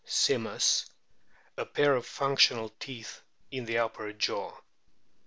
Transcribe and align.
simus} 0.03 0.83
a 1.55 1.63
pair 1.63 1.95
of 1.95 2.03
functional 2.07 2.69
teeth 2.79 3.21
in 3.51 3.65
the 3.65 3.77
upper 3.77 4.11
jaw. 4.13 4.51